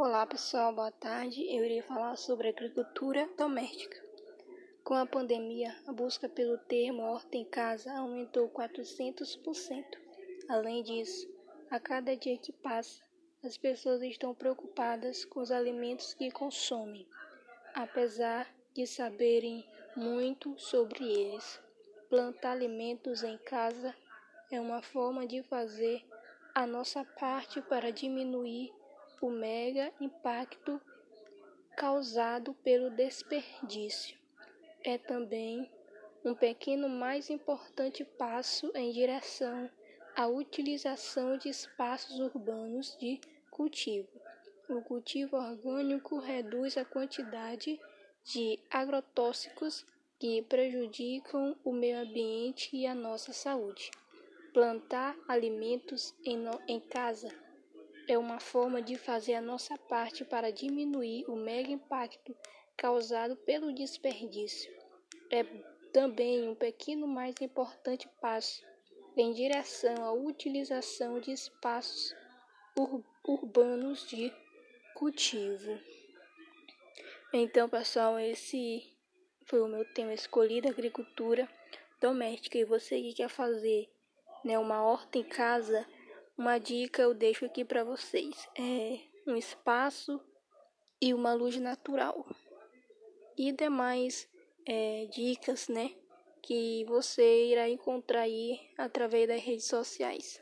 [0.00, 1.42] Olá pessoal, boa tarde.
[1.52, 4.00] Eu irei falar sobre agricultura doméstica.
[4.84, 9.84] Com a pandemia, a busca pelo termo horta em casa aumentou 400%.
[10.48, 11.28] Além disso,
[11.68, 13.02] a cada dia que passa,
[13.42, 17.04] as pessoas estão preocupadas com os alimentos que consomem,
[17.74, 21.60] apesar de saberem muito sobre eles.
[22.08, 23.92] Plantar alimentos em casa
[24.48, 26.04] é uma forma de fazer
[26.54, 28.72] a nossa parte para diminuir
[29.20, 30.80] o mega impacto
[31.76, 34.16] causado pelo desperdício.
[34.84, 35.70] É também
[36.24, 39.70] um pequeno mais importante passo em direção
[40.16, 44.08] à utilização de espaços urbanos de cultivo.
[44.68, 47.80] O cultivo orgânico reduz a quantidade
[48.24, 49.84] de agrotóxicos
[50.18, 53.90] que prejudicam o meio ambiente e a nossa saúde.
[54.52, 57.47] Plantar alimentos em, no, em casa
[58.08, 62.34] é uma forma de fazer a nossa parte para diminuir o mega impacto
[62.76, 64.72] causado pelo desperdício.
[65.30, 65.44] É
[65.92, 68.66] também um pequeno mais importante passo
[69.14, 72.14] em direção à utilização de espaços
[72.76, 74.32] ur urbanos de
[74.94, 75.78] cultivo.
[77.32, 78.96] Então, pessoal, esse
[79.44, 81.46] foi o meu tema escolhido, agricultura
[82.00, 82.56] doméstica.
[82.56, 83.90] E você que quer fazer
[84.44, 85.86] né, uma horta em casa,
[86.38, 90.20] uma dica eu deixo aqui para vocês: é um espaço
[91.02, 92.24] e uma luz natural.
[93.36, 94.28] E demais
[94.64, 95.96] é, dicas, né?
[96.40, 100.40] Que você irá encontrar aí através das redes sociais.